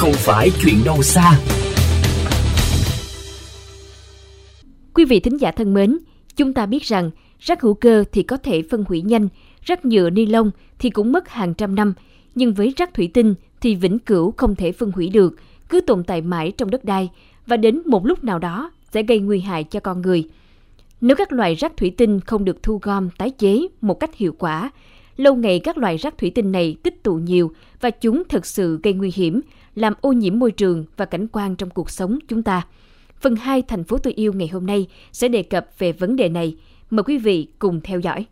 không 0.00 0.12
phải 0.12 0.50
chuyện 0.62 0.76
đâu 0.84 1.02
xa. 1.02 1.40
Quý 4.94 5.04
vị 5.04 5.20
thính 5.20 5.36
giả 5.36 5.50
thân 5.50 5.74
mến, 5.74 5.98
chúng 6.36 6.52
ta 6.52 6.66
biết 6.66 6.82
rằng 6.82 7.10
rác 7.40 7.60
hữu 7.62 7.74
cơ 7.74 8.04
thì 8.12 8.22
có 8.22 8.36
thể 8.36 8.62
phân 8.70 8.84
hủy 8.88 9.02
nhanh, 9.02 9.28
rác 9.64 9.84
nhựa 9.84 10.10
ni 10.10 10.26
lông 10.26 10.50
thì 10.78 10.90
cũng 10.90 11.12
mất 11.12 11.28
hàng 11.28 11.54
trăm 11.54 11.74
năm, 11.74 11.94
nhưng 12.34 12.54
với 12.54 12.74
rác 12.76 12.94
thủy 12.94 13.10
tinh 13.14 13.34
thì 13.60 13.74
vĩnh 13.74 13.98
cửu 13.98 14.34
không 14.36 14.54
thể 14.54 14.72
phân 14.72 14.92
hủy 14.92 15.08
được, 15.08 15.34
cứ 15.68 15.80
tồn 15.80 16.04
tại 16.04 16.20
mãi 16.20 16.52
trong 16.56 16.70
đất 16.70 16.84
đai 16.84 17.08
và 17.46 17.56
đến 17.56 17.82
một 17.86 18.06
lúc 18.06 18.24
nào 18.24 18.38
đó 18.38 18.70
sẽ 18.92 19.02
gây 19.02 19.18
nguy 19.18 19.40
hại 19.40 19.64
cho 19.64 19.80
con 19.80 20.02
người. 20.02 20.28
Nếu 21.00 21.16
các 21.16 21.32
loại 21.32 21.54
rác 21.54 21.76
thủy 21.76 21.94
tinh 21.96 22.20
không 22.20 22.44
được 22.44 22.62
thu 22.62 22.78
gom, 22.82 23.10
tái 23.10 23.30
chế 23.30 23.60
một 23.80 24.00
cách 24.00 24.16
hiệu 24.16 24.34
quả, 24.38 24.70
lâu 25.16 25.34
ngày 25.34 25.58
các 25.58 25.78
loại 25.78 25.96
rác 25.96 26.18
thủy 26.18 26.30
tinh 26.30 26.52
này 26.52 26.76
tích 26.82 27.02
tụ 27.02 27.14
nhiều 27.14 27.52
và 27.80 27.90
chúng 27.90 28.22
thực 28.28 28.46
sự 28.46 28.80
gây 28.82 28.92
nguy 28.92 29.12
hiểm, 29.14 29.40
làm 29.80 29.94
ô 30.00 30.12
nhiễm 30.12 30.38
môi 30.38 30.52
trường 30.52 30.84
và 30.96 31.04
cảnh 31.04 31.26
quan 31.32 31.56
trong 31.56 31.70
cuộc 31.70 31.90
sống 31.90 32.18
chúng 32.28 32.42
ta. 32.42 32.66
Phần 33.20 33.36
2 33.36 33.62
Thành 33.62 33.84
phố 33.84 33.98
tôi 33.98 34.12
yêu 34.12 34.32
ngày 34.32 34.48
hôm 34.48 34.66
nay 34.66 34.86
sẽ 35.12 35.28
đề 35.28 35.42
cập 35.42 35.66
về 35.78 35.92
vấn 35.92 36.16
đề 36.16 36.28
này. 36.28 36.56
Mời 36.90 37.02
quý 37.02 37.18
vị 37.18 37.48
cùng 37.58 37.80
theo 37.80 38.00
dõi. 38.00 38.26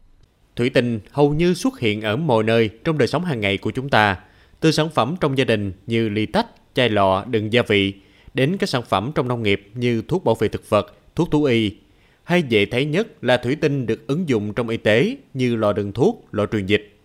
Thủy 0.57 0.71
tinh 0.71 1.01
hầu 1.11 1.35
như 1.35 1.55
xuất 1.55 1.81
hiện 1.81 2.03
ở 2.03 2.17
mọi 2.17 2.45
nơi 2.45 2.71
trong 2.85 2.99
đời 2.99 3.09
sống 3.09 3.25
hàng 3.25 3.41
ngày 3.41 3.59
của 3.59 3.71
chúng 3.71 3.89
ta, 3.89 4.17
từ 4.61 4.71
sản 4.71 4.89
phẩm 4.91 5.17
trong 5.21 5.39
gia 5.39 5.45
đình 5.45 5.73
như 5.87 6.09
ly 6.09 6.27
tách, 6.27 6.47
chai 6.75 6.89
lọ 6.89 7.25
đựng 7.25 7.53
gia 7.53 7.63
vị, 7.63 7.95
đến 8.35 8.57
các 8.57 8.69
sản 8.69 8.83
phẩm 8.89 9.13
trong 9.15 9.29
nông 9.29 9.43
nghiệp 9.43 9.71
như 9.75 10.03
thuốc 10.09 10.25
bảo 10.25 10.35
vệ 10.35 10.49
thực 10.49 10.71
vật, 10.71 10.95
thuốc 11.15 11.31
thú 11.31 11.45
y. 11.45 11.77
Hay 12.25 12.43
dễ 12.43 12.67
thấy 12.67 12.85
nhất 12.85 13.25
là 13.25 13.37
thủy 13.37 13.57
tinh 13.57 13.87
được 13.87 14.07
ứng 14.07 14.29
dụng 14.29 14.55
trong 14.55 14.69
y 14.69 14.77
tế 14.77 15.17
như 15.35 15.57
lọ 15.57 15.73
đựng 15.73 15.93
thuốc, 15.93 16.29
lọ 16.33 16.47
truyền 16.47 16.67
dịch. 16.67 16.97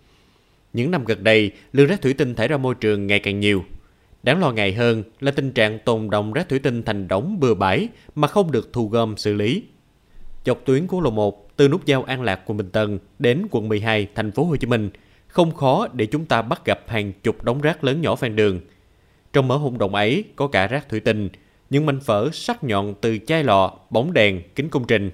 Những 0.72 0.90
năm 0.90 1.04
gần 1.04 1.24
đây, 1.24 1.50
lượng 1.72 1.86
rác 1.86 2.02
thủy 2.02 2.12
tinh 2.12 2.34
thải 2.34 2.48
ra 2.48 2.56
môi 2.56 2.74
trường 2.74 3.06
ngày 3.06 3.18
càng 3.18 3.40
nhiều. 3.40 3.64
Đáng 4.24 4.40
lo 4.40 4.52
ngại 4.52 4.72
hơn 4.72 5.02
là 5.20 5.30
tình 5.30 5.52
trạng 5.52 5.78
tồn 5.78 6.10
động 6.10 6.32
rác 6.32 6.48
thủy 6.48 6.58
tinh 6.58 6.82
thành 6.82 7.08
đống 7.08 7.40
bừa 7.40 7.54
bãi 7.54 7.88
mà 8.14 8.28
không 8.28 8.52
được 8.52 8.72
thu 8.72 8.88
gom 8.88 9.16
xử 9.16 9.34
lý. 9.34 9.62
Dọc 10.44 10.58
tuyến 10.64 10.86
quốc 10.86 11.00
lộ 11.00 11.10
1 11.10 11.56
từ 11.56 11.68
nút 11.68 11.84
giao 11.84 12.02
An 12.02 12.22
Lạc 12.22 12.40
quận 12.46 12.56
Bình 12.56 12.70
Tân 12.70 12.98
đến 13.18 13.46
quận 13.50 13.68
12 13.68 14.08
thành 14.14 14.32
phố 14.32 14.44
Hồ 14.44 14.56
Chí 14.56 14.66
Minh 14.66 14.90
không 15.26 15.54
khó 15.54 15.88
để 15.92 16.06
chúng 16.06 16.24
ta 16.24 16.42
bắt 16.42 16.64
gặp 16.64 16.80
hàng 16.86 17.12
chục 17.22 17.44
đống 17.44 17.60
rác 17.60 17.84
lớn 17.84 18.00
nhỏ 18.00 18.14
ven 18.14 18.36
đường. 18.36 18.60
Trong 19.32 19.48
mớ 19.48 19.56
hỗn 19.56 19.78
động 19.78 19.94
ấy 19.94 20.24
có 20.36 20.46
cả 20.46 20.66
rác 20.66 20.88
thủy 20.88 21.00
tinh, 21.00 21.28
những 21.70 21.86
mảnh 21.86 22.00
phở 22.00 22.30
sắc 22.32 22.64
nhọn 22.64 22.94
từ 23.00 23.18
chai 23.18 23.44
lọ, 23.44 23.72
bóng 23.90 24.12
đèn, 24.12 24.42
kính 24.54 24.68
công 24.68 24.84
trình. 24.84 25.10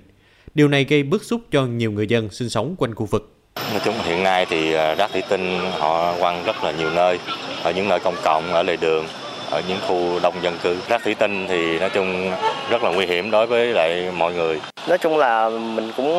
Điều 0.54 0.68
này 0.68 0.84
gây 0.84 1.02
bức 1.02 1.24
xúc 1.24 1.40
cho 1.50 1.66
nhiều 1.66 1.92
người 1.92 2.06
dân 2.06 2.30
sinh 2.30 2.48
sống 2.48 2.74
quanh 2.78 2.94
khu 2.94 3.06
vực. 3.06 3.36
Nói 3.70 3.80
chung 3.84 3.94
hiện 4.04 4.22
nay 4.22 4.46
thì 4.50 4.72
à, 4.72 4.94
rác 4.94 5.12
thủy 5.12 5.22
tinh 5.28 5.58
họ 5.78 6.18
quăng 6.20 6.44
rất 6.44 6.64
là 6.64 6.72
nhiều 6.72 6.90
nơi, 6.90 7.18
ở 7.62 7.70
những 7.70 7.88
nơi 7.88 8.00
công 8.00 8.16
cộng, 8.22 8.54
ở 8.54 8.62
lề 8.62 8.76
đường, 8.76 9.06
ở 9.50 9.62
những 9.68 9.78
khu 9.88 10.20
đông 10.22 10.34
dân 10.42 10.58
cư. 10.62 10.76
Rác 10.88 11.04
thủy 11.04 11.14
tinh 11.14 11.46
thì 11.48 11.78
nói 11.78 11.90
chung 11.90 12.32
rất 12.70 12.82
là 12.82 12.90
nguy 12.90 13.06
hiểm 13.06 13.30
đối 13.30 13.46
với 13.46 13.66
lại 13.66 14.10
mọi 14.16 14.32
người. 14.32 14.60
Nói 14.88 14.98
chung 14.98 15.18
là 15.18 15.48
mình 15.48 15.92
cũng 15.96 16.14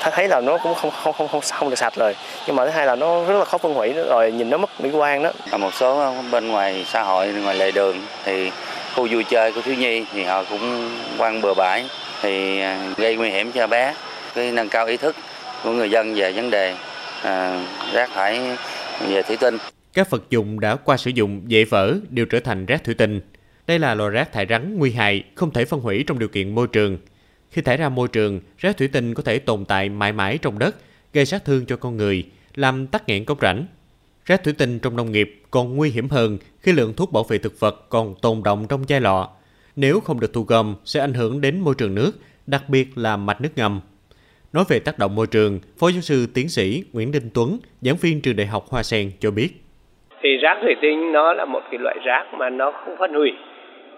thấy 0.00 0.28
là 0.28 0.40
nó 0.40 0.58
cũng 0.58 0.74
không 0.74 0.90
không 0.90 1.14
không 1.18 1.28
không, 1.28 1.40
không 1.50 1.70
được 1.70 1.78
sạch 1.78 1.94
rồi 1.96 2.16
nhưng 2.46 2.56
mà 2.56 2.64
thứ 2.64 2.70
hai 2.70 2.86
là 2.86 2.96
nó 2.96 3.24
rất 3.24 3.38
là 3.38 3.44
khó 3.44 3.58
phân 3.58 3.74
hủy 3.74 3.92
rồi 3.92 4.32
nhìn 4.32 4.50
nó 4.50 4.58
mất 4.58 4.80
mỹ 4.80 4.90
quan 4.90 5.22
đó 5.22 5.30
ở 5.50 5.58
một 5.58 5.74
số 5.74 6.14
bên 6.30 6.48
ngoài 6.48 6.84
xã 6.88 7.02
hội 7.02 7.28
ngoài 7.28 7.54
lề 7.54 7.70
đường 7.70 7.96
thì 8.24 8.50
khu 8.94 9.08
vui 9.10 9.24
chơi 9.24 9.52
của 9.52 9.60
thiếu 9.60 9.74
nhi 9.74 10.04
thì 10.12 10.24
họ 10.24 10.44
cũng 10.44 10.90
quăng 11.18 11.40
bừa 11.40 11.54
bãi 11.54 11.84
thì 12.22 12.60
à, 12.60 12.78
gây 12.96 13.16
nguy 13.16 13.30
hiểm 13.30 13.52
cho 13.52 13.66
bé 13.66 13.94
cái 14.34 14.50
nâng 14.52 14.68
cao 14.68 14.86
ý 14.86 14.96
thức 14.96 15.16
của 15.64 15.70
người 15.70 15.90
dân 15.90 16.14
về 16.14 16.32
vấn 16.32 16.50
đề 16.50 16.74
à, 17.22 17.60
rác 17.92 18.10
thải 18.14 18.40
về 19.08 19.22
thủy 19.22 19.36
tinh 19.36 19.58
các 19.94 20.10
vật 20.10 20.30
dụng 20.30 20.60
đã 20.60 20.76
qua 20.76 20.96
sử 20.96 21.10
dụng 21.10 21.42
dễ 21.46 21.64
vỡ 21.64 21.96
đều 22.10 22.26
trở 22.26 22.40
thành 22.40 22.66
rác 22.66 22.84
thủy 22.84 22.94
tinh 22.94 23.20
đây 23.66 23.78
là 23.78 23.94
loại 23.94 24.10
rác 24.10 24.32
thải 24.32 24.46
rắn 24.48 24.78
nguy 24.78 24.92
hại 24.92 25.24
không 25.34 25.50
thể 25.50 25.64
phân 25.64 25.80
hủy 25.80 26.04
trong 26.06 26.18
điều 26.18 26.28
kiện 26.28 26.54
môi 26.54 26.66
trường 26.66 26.98
khi 27.50 27.62
thải 27.62 27.76
ra 27.76 27.88
môi 27.88 28.08
trường, 28.08 28.40
rác 28.58 28.76
thủy 28.76 28.88
tinh 28.88 29.14
có 29.14 29.22
thể 29.22 29.38
tồn 29.38 29.64
tại 29.64 29.88
mãi 29.88 30.12
mãi 30.12 30.38
trong 30.38 30.58
đất, 30.58 30.76
gây 31.12 31.26
sát 31.26 31.44
thương 31.44 31.66
cho 31.66 31.76
con 31.76 31.96
người, 31.96 32.24
làm 32.54 32.86
tắc 32.86 33.08
nghẽn 33.08 33.24
cống 33.24 33.38
rãnh. 33.40 33.66
Rác 34.24 34.44
thủy 34.44 34.52
tinh 34.58 34.78
trong 34.78 34.96
nông 34.96 35.12
nghiệp 35.12 35.42
còn 35.50 35.76
nguy 35.76 35.90
hiểm 35.90 36.08
hơn 36.08 36.38
khi 36.60 36.72
lượng 36.72 36.94
thuốc 36.94 37.12
bảo 37.12 37.24
vệ 37.24 37.38
thực 37.38 37.60
vật 37.60 37.86
còn 37.88 38.14
tồn 38.22 38.42
động 38.42 38.66
trong 38.68 38.84
chai 38.86 39.00
lọ. 39.00 39.30
Nếu 39.76 40.00
không 40.00 40.20
được 40.20 40.32
thu 40.32 40.42
gom 40.42 40.74
sẽ 40.84 41.00
ảnh 41.00 41.14
hưởng 41.14 41.40
đến 41.40 41.60
môi 41.60 41.74
trường 41.74 41.94
nước, 41.94 42.18
đặc 42.46 42.68
biệt 42.68 42.98
là 42.98 43.16
mạch 43.16 43.40
nước 43.40 43.56
ngầm. 43.56 43.80
Nói 44.52 44.64
về 44.68 44.78
tác 44.78 44.98
động 44.98 45.14
môi 45.14 45.26
trường, 45.26 45.60
Phó 45.78 45.88
giáo 45.88 46.02
sư 46.02 46.26
tiến 46.26 46.48
sĩ 46.48 46.84
Nguyễn 46.92 47.12
Đinh 47.12 47.30
Tuấn, 47.34 47.58
giảng 47.82 47.96
viên 47.96 48.20
trường 48.20 48.36
Đại 48.36 48.46
học 48.46 48.66
Hoa 48.68 48.82
Sen 48.82 49.12
cho 49.20 49.30
biết. 49.30 49.64
Thì 50.20 50.36
rác 50.36 50.58
thủy 50.62 50.76
tinh 50.80 51.12
nó 51.12 51.32
là 51.32 51.44
một 51.44 51.62
cái 51.70 51.78
loại 51.78 51.96
rác 52.04 52.24
mà 52.34 52.50
nó 52.50 52.70
không 52.70 52.96
phân 52.96 53.14
hủy. 53.14 53.32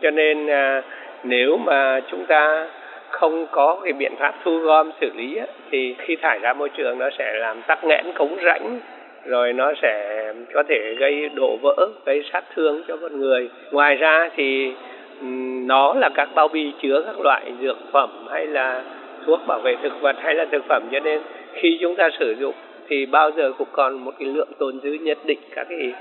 Cho 0.03 0.11
nên 0.11 0.47
à, 0.47 0.83
nếu 1.25 1.57
mà 1.57 2.01
chúng 2.11 2.27
ta 2.27 2.67
không 3.11 3.47
có 3.51 3.81
cái 3.85 3.93
biện 3.93 4.13
pháp 4.19 4.35
thu 4.45 4.59
gom 4.59 4.91
xử 5.01 5.11
lý 5.17 5.37
á, 5.37 5.47
thì 5.71 5.95
khi 5.99 6.17
thải 6.17 6.39
ra 6.39 6.53
môi 6.53 6.69
trường 6.69 6.99
nó 6.99 7.11
sẽ 7.19 7.33
làm 7.33 7.63
tắc 7.63 7.85
nghẽn 7.85 8.13
cống 8.15 8.37
rãnh 8.45 8.81
rồi 9.25 9.53
nó 9.53 9.73
sẽ 9.83 10.25
có 10.55 10.63
thể 10.69 10.95
gây 10.99 11.29
đổ 11.35 11.57
vỡ 11.57 11.89
gây 12.07 12.25
sát 12.33 12.45
thương 12.55 12.83
cho 12.89 12.97
con 12.97 13.21
người 13.21 13.49
ngoài 13.71 13.95
ra 13.95 14.31
thì 14.37 14.73
nó 15.67 15.95
là 15.95 16.09
các 16.15 16.29
bao 16.35 16.49
bì 16.49 16.73
chứa 16.83 17.03
các 17.07 17.21
loại 17.21 17.53
dược 17.61 17.77
phẩm 17.93 18.11
hay 18.31 18.47
là 18.47 18.83
thuốc 19.27 19.41
bảo 19.47 19.61
vệ 19.61 19.77
thực 19.83 20.01
vật 20.01 20.17
hay 20.23 20.35
là 20.35 20.45
thực 20.53 20.65
phẩm 20.69 20.83
cho 20.93 21.01
nên 21.01 21.21
khi 21.53 21.79
chúng 21.81 21.97
ta 21.97 22.09
sử 22.19 22.37
dụng 22.41 22.55
thì 22.91 23.07
bao 23.07 23.31
giờ 23.37 23.53
cũng 23.59 23.69
còn 23.73 24.05
một 24.05 24.13
cái 24.19 24.29
lượng 24.29 24.53
tồn 24.59 24.81
dư 24.83 24.93
nhất 24.93 25.19
định 25.27 25.39
các 25.55 25.67
cái 25.69 25.93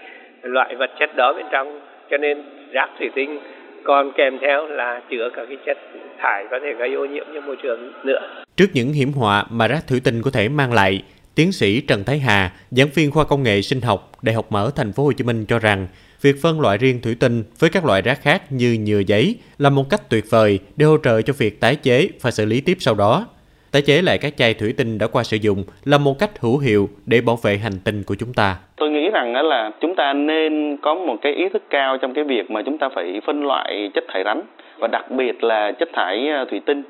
loại 0.44 0.76
vật 0.76 0.90
chất 1.00 1.10
đó 1.16 1.34
bên 1.34 1.46
trong 1.52 1.80
cho 2.12 2.18
nên 2.18 2.38
rác 2.72 2.90
thủy 3.00 3.10
tinh 3.16 3.40
còn 3.84 4.12
kèm 4.18 4.38
theo 4.42 4.68
là 4.68 5.02
chứa 5.12 5.30
các 5.36 5.46
cái 5.50 5.58
chất 5.66 5.78
thải 6.18 6.46
có 6.52 6.60
thể 6.64 6.74
gây 6.80 6.94
ô 6.94 7.06
nhiễm 7.06 7.26
cho 7.34 7.42
môi 7.42 7.56
trường 7.64 7.92
nữa. 8.04 8.44
Trước 8.56 8.66
những 8.74 8.94
hiểm 8.94 9.12
họa 9.12 9.46
mà 9.50 9.68
rác 9.68 9.88
thủy 9.88 10.02
tinh 10.04 10.22
có 10.22 10.32
thể 10.32 10.50
mang 10.50 10.74
lại, 10.74 11.04
tiến 11.36 11.52
sĩ 11.52 11.82
Trần 11.82 12.04
Thái 12.04 12.20
Hà, 12.20 12.52
giảng 12.72 12.88
viên 12.96 13.12
khoa 13.12 13.24
công 13.24 13.44
nghệ 13.44 13.62
sinh 13.62 13.82
học 13.82 14.12
Đại 14.22 14.36
học 14.36 14.52
Mở 14.52 14.72
Thành 14.76 14.94
phố 14.94 15.04
Hồ 15.04 15.12
Chí 15.12 15.24
Minh 15.24 15.46
cho 15.46 15.60
rằng 15.60 15.88
việc 16.22 16.36
phân 16.42 16.62
loại 16.62 16.78
riêng 16.78 17.02
thủy 17.02 17.16
tinh 17.20 17.44
với 17.60 17.70
các 17.70 17.86
loại 17.86 18.02
rác 18.02 18.22
khác 18.22 18.42
như 18.50 18.78
nhựa 18.86 19.00
giấy 19.00 19.36
là 19.58 19.70
một 19.70 19.90
cách 19.90 20.10
tuyệt 20.10 20.24
vời 20.30 20.60
để 20.78 20.86
hỗ 20.86 20.98
trợ 20.98 21.22
cho 21.22 21.34
việc 21.38 21.60
tái 21.60 21.76
chế 21.76 22.10
và 22.22 22.32
xử 22.32 22.46
lý 22.46 22.62
tiếp 22.62 22.78
sau 22.80 22.96
đó. 22.96 23.28
Tái 23.72 23.82
chế 23.82 24.02
lại 24.02 24.18
các 24.18 24.34
chai 24.38 24.54
thủy 24.54 24.74
tinh 24.78 24.98
đã 24.98 25.08
qua 25.08 25.24
sử 25.24 25.38
dụng 25.38 25.64
là 25.86 25.98
một 25.98 26.20
cách 26.20 26.40
hữu 26.40 26.58
hiệu 26.58 26.90
để 27.06 27.22
bảo 27.22 27.38
vệ 27.44 27.58
hành 27.58 27.80
tinh 27.86 28.04
của 28.08 28.16
chúng 28.20 28.34
ta. 28.34 28.56
Tôi 28.76 28.90
nghĩ 28.90 29.10
rằng 29.10 29.34
là 29.36 29.72
chúng 29.82 29.96
ta 29.96 30.14
nên 30.14 30.78
có 30.82 30.96
một 30.96 31.16
cái 31.22 31.34
ý 31.34 31.50
thức 31.54 31.64
cao 31.70 31.98
trong 31.98 32.14
cái 32.14 32.24
việc 32.24 32.52
mà 32.52 32.62
chúng 32.66 32.78
ta 32.78 32.90
phải 32.96 33.22
phân 33.26 33.44
loại 33.44 33.92
chất 33.94 34.04
thải 34.08 34.24
rắn 34.26 34.42
và 34.80 34.88
đặc 34.88 35.12
biệt 35.12 35.44
là 35.44 35.72
chất 35.72 35.90
thải 35.94 36.30
à, 36.30 36.46
thủy 36.50 36.62
tinh. 36.66 36.84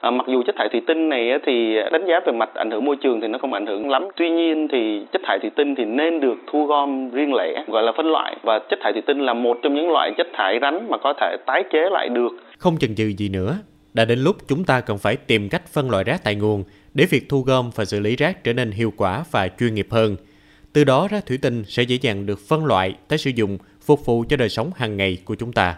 À, 0.00 0.10
mặc 0.10 0.26
dù 0.28 0.42
chất 0.42 0.54
thải 0.58 0.68
thủy 0.68 0.80
tinh 0.86 1.08
này 1.08 1.30
thì 1.46 1.76
đánh 1.92 2.06
giá 2.06 2.20
về 2.26 2.32
mặt 2.32 2.50
ảnh 2.54 2.70
hưởng 2.70 2.84
môi 2.84 2.96
trường 2.96 3.20
thì 3.20 3.28
nó 3.28 3.38
không 3.38 3.52
ảnh 3.52 3.66
hưởng 3.66 3.90
lắm. 3.90 4.08
Tuy 4.16 4.30
nhiên 4.30 4.68
thì 4.72 5.02
chất 5.12 5.22
thải 5.24 5.38
thủy 5.38 5.50
tinh 5.56 5.74
thì 5.74 5.84
nên 5.84 6.20
được 6.20 6.36
thu 6.52 6.66
gom 6.66 7.10
riêng 7.10 7.34
lẻ, 7.34 7.64
gọi 7.68 7.82
là 7.82 7.92
phân 7.96 8.06
loại 8.06 8.36
và 8.42 8.58
chất 8.70 8.78
thải 8.82 8.92
thủy 8.92 9.02
tinh 9.06 9.20
là 9.20 9.34
một 9.34 9.58
trong 9.62 9.74
những 9.74 9.90
loại 9.90 10.12
chất 10.18 10.26
thải 10.32 10.58
rắn 10.62 10.86
mà 10.88 10.98
có 10.98 11.12
thể 11.20 11.36
tái 11.46 11.64
chế 11.72 11.88
lại 11.90 12.08
được. 12.08 12.30
Không 12.58 12.76
chần 12.80 12.94
chừ 12.96 13.04
gì 13.04 13.28
nữa, 13.28 13.54
đã 13.94 14.04
đến 14.04 14.18
lúc 14.18 14.36
chúng 14.48 14.64
ta 14.64 14.80
cần 14.80 14.98
phải 14.98 15.16
tìm 15.16 15.48
cách 15.48 15.68
phân 15.72 15.90
loại 15.90 16.04
rác 16.04 16.24
tại 16.24 16.34
nguồn 16.34 16.64
để 16.94 17.06
việc 17.06 17.28
thu 17.28 17.42
gom 17.42 17.70
và 17.74 17.84
xử 17.84 18.00
lý 18.00 18.16
rác 18.16 18.44
trở 18.44 18.52
nên 18.52 18.70
hiệu 18.70 18.92
quả 18.96 19.24
và 19.30 19.48
chuyên 19.58 19.74
nghiệp 19.74 19.86
hơn. 19.90 20.16
Từ 20.72 20.84
đó 20.84 21.08
rác 21.08 21.26
thủy 21.26 21.38
tinh 21.38 21.64
sẽ 21.68 21.82
dễ 21.82 21.98
dàng 22.02 22.26
được 22.26 22.40
phân 22.48 22.64
loại, 22.64 22.94
tái 23.08 23.18
sử 23.18 23.30
dụng, 23.30 23.58
phục 23.82 24.06
vụ 24.06 24.24
cho 24.28 24.36
đời 24.36 24.48
sống 24.48 24.70
hàng 24.76 24.96
ngày 24.96 25.18
của 25.24 25.34
chúng 25.34 25.52
ta. 25.52 25.76